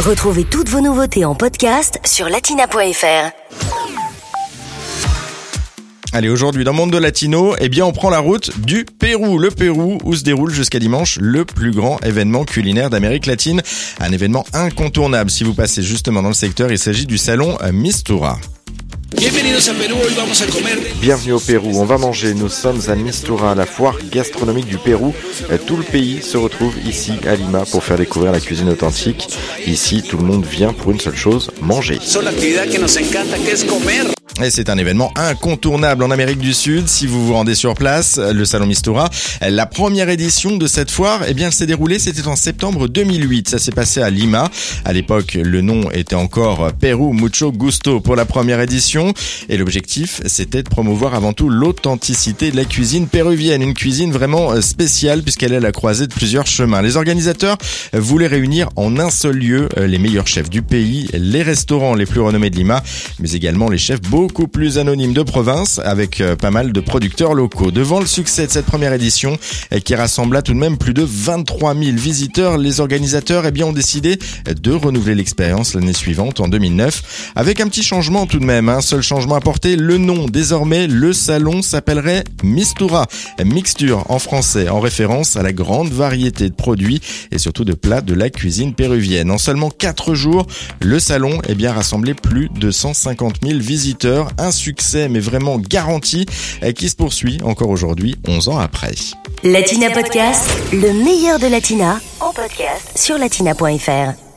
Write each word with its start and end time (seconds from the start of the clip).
Retrouvez 0.00 0.42
toutes 0.42 0.68
vos 0.70 0.80
nouveautés 0.80 1.24
en 1.24 1.36
podcast 1.36 2.00
sur 2.04 2.28
latina.fr. 2.28 3.30
Allez, 6.12 6.28
aujourd'hui 6.28 6.64
dans 6.64 6.72
Monde 6.72 6.90
de 6.90 6.98
Latino, 6.98 7.54
eh 7.60 7.68
bien 7.68 7.86
on 7.86 7.92
prend 7.92 8.10
la 8.10 8.18
route 8.18 8.50
du 8.58 8.84
Pérou. 8.84 9.38
Le 9.38 9.52
Pérou 9.52 9.98
où 10.02 10.16
se 10.16 10.24
déroule 10.24 10.52
jusqu'à 10.52 10.80
dimanche 10.80 11.18
le 11.20 11.44
plus 11.44 11.70
grand 11.70 12.04
événement 12.04 12.44
culinaire 12.44 12.90
d'Amérique 12.90 13.26
latine. 13.26 13.62
Un 14.00 14.10
événement 14.10 14.44
incontournable 14.52 15.30
si 15.30 15.44
vous 15.44 15.54
passez 15.54 15.82
justement 15.82 16.22
dans 16.22 16.28
le 16.28 16.34
secteur. 16.34 16.72
Il 16.72 16.78
s'agit 16.78 17.06
du 17.06 17.16
salon 17.16 17.56
Mistura. 17.72 18.40
Bienvenue 21.00 21.32
au 21.32 21.40
Pérou, 21.40 21.70
on 21.80 21.84
va 21.84 21.98
manger, 21.98 22.34
nous 22.34 22.48
sommes 22.48 22.80
à 22.88 22.94
Mistura, 22.94 23.54
la 23.54 23.66
foire 23.66 23.96
gastronomique 24.10 24.66
du 24.66 24.78
Pérou. 24.78 25.14
Euh, 25.50 25.58
Tout 25.66 25.76
le 25.76 25.82
pays 25.82 26.20
se 26.22 26.36
retrouve 26.36 26.74
ici 26.86 27.12
à 27.26 27.34
Lima 27.36 27.64
pour 27.70 27.82
faire 27.84 27.96
découvrir 27.96 28.32
la 28.32 28.40
cuisine 28.40 28.68
authentique. 28.68 29.28
Ici, 29.66 30.02
tout 30.02 30.16
le 30.16 30.24
monde 30.24 30.44
vient 30.44 30.72
pour 30.72 30.90
une 30.92 31.00
seule 31.00 31.16
chose, 31.16 31.50
manger. 31.60 31.98
Et 34.42 34.50
c'est 34.50 34.68
un 34.68 34.78
événement 34.78 35.12
incontournable 35.14 36.02
en 36.02 36.10
Amérique 36.10 36.40
du 36.40 36.54
Sud. 36.54 36.88
Si 36.88 37.06
vous 37.06 37.24
vous 37.24 37.34
rendez 37.34 37.54
sur 37.54 37.74
place, 37.74 38.18
le 38.18 38.44
Salon 38.44 38.66
Mistura, 38.66 39.08
la 39.40 39.64
première 39.64 40.08
édition 40.08 40.56
de 40.56 40.66
cette 40.66 40.90
foire, 40.90 41.20
eh 41.28 41.34
bien, 41.34 41.52
s'est 41.52 41.66
déroulée, 41.66 42.00
c'était 42.00 42.26
en 42.26 42.34
septembre 42.34 42.88
2008. 42.88 43.48
Ça 43.48 43.58
s'est 43.60 43.70
passé 43.70 44.02
à 44.02 44.10
Lima. 44.10 44.50
À 44.84 44.92
l'époque, 44.92 45.38
le 45.40 45.60
nom 45.60 45.88
était 45.92 46.16
encore 46.16 46.72
Pérou 46.72 47.12
Mucho 47.12 47.52
Gusto 47.52 48.00
pour 48.00 48.16
la 48.16 48.24
première 48.24 48.60
édition. 48.60 49.14
Et 49.48 49.56
l'objectif, 49.56 50.20
c'était 50.26 50.64
de 50.64 50.68
promouvoir 50.68 51.14
avant 51.14 51.32
tout 51.32 51.48
l'authenticité 51.48 52.50
de 52.50 52.56
la 52.56 52.64
cuisine 52.64 53.06
péruvienne. 53.06 53.62
Une 53.62 53.74
cuisine 53.74 54.10
vraiment 54.10 54.50
euh, 54.50 54.60
spéciale 54.60 55.22
puisqu'elle 55.22 55.52
est 55.52 55.58
à 55.58 55.60
la 55.60 55.72
croisée 55.72 56.08
de 56.08 56.12
plusieurs 56.12 56.48
chemins. 56.48 56.82
Les 56.82 56.96
organisateurs 56.96 57.56
voulaient 57.92 58.26
réunir 58.26 58.68
en 58.74 58.98
un 58.98 59.10
seul 59.10 59.36
lieu 59.36 59.68
euh, 59.78 59.86
les 59.86 59.98
meilleurs 59.98 60.26
chefs 60.26 60.50
du 60.50 60.62
pays, 60.62 61.08
les 61.12 61.42
restaurants 61.42 61.94
les 61.94 62.06
plus 62.06 62.20
renommés 62.20 62.50
de 62.50 62.56
Lima, 62.56 62.82
mais 63.20 63.30
également 63.30 63.68
les 63.68 63.78
chefs 63.78 64.00
beaucoup 64.24 64.48
plus 64.48 64.78
anonymes 64.78 65.12
de 65.12 65.22
province 65.22 65.82
avec 65.84 66.22
euh, 66.22 66.34
pas 66.34 66.50
mal 66.50 66.72
de 66.72 66.80
producteurs 66.80 67.34
locaux. 67.34 67.70
Devant 67.70 68.00
le 68.00 68.06
succès 68.06 68.46
de 68.46 68.50
cette 68.50 68.64
première 68.64 68.94
édition 68.94 69.36
euh, 69.74 69.80
qui 69.80 69.94
rassembla 69.94 70.40
tout 70.40 70.54
de 70.54 70.58
même 70.58 70.78
plus 70.78 70.94
de 70.94 71.02
23 71.06 71.74
000 71.74 71.94
visiteurs, 71.94 72.56
les 72.56 72.80
organisateurs 72.80 73.44
eh 73.44 73.50
bien, 73.50 73.66
ont 73.66 73.74
décidé 73.74 74.18
de 74.46 74.72
renouveler 74.72 75.14
l'expérience 75.14 75.74
l'année 75.74 75.92
suivante 75.92 76.40
en 76.40 76.48
2009 76.48 77.32
avec 77.36 77.60
un 77.60 77.68
petit 77.68 77.82
changement 77.82 78.24
tout 78.24 78.38
de 78.38 78.46
même. 78.46 78.70
Un 78.70 78.80
seul 78.80 79.02
changement 79.02 79.34
apporté, 79.34 79.76
le 79.76 79.98
nom 79.98 80.24
désormais, 80.24 80.86
le 80.86 81.12
salon 81.12 81.60
s'appellerait 81.60 82.24
Mistura, 82.42 83.06
mixture 83.44 84.10
en 84.10 84.18
français 84.18 84.70
en 84.70 84.80
référence 84.80 85.36
à 85.36 85.42
la 85.42 85.52
grande 85.52 85.90
variété 85.90 86.48
de 86.48 86.54
produits 86.54 87.02
et 87.30 87.36
surtout 87.36 87.66
de 87.66 87.74
plats 87.74 88.00
de 88.00 88.14
la 88.14 88.30
cuisine 88.30 88.72
péruvienne. 88.72 89.30
En 89.30 89.36
seulement 89.36 89.68
4 89.68 90.14
jours, 90.14 90.46
le 90.80 90.98
salon 90.98 91.42
eh 91.46 91.54
bien 91.54 91.74
rassemblé 91.74 92.14
plus 92.14 92.48
de 92.48 92.70
150 92.70 93.34
000 93.42 93.58
visiteurs, 93.58 94.13
un 94.38 94.50
succès 94.50 95.08
mais 95.08 95.20
vraiment 95.20 95.58
garanti 95.58 96.26
eh, 96.62 96.72
qui 96.72 96.88
se 96.88 96.96
poursuit 96.96 97.38
encore 97.44 97.70
aujourd'hui 97.70 98.16
11 98.26 98.48
ans 98.48 98.58
après. 98.58 98.94
Latina 99.42 99.90
Podcast, 99.90 100.48
le 100.72 100.92
meilleur 101.04 101.38
de 101.38 101.46
Latina, 101.46 102.00
en 102.20 102.32
podcast 102.32 102.96
sur 102.96 103.18
latina.fr. 103.18 104.33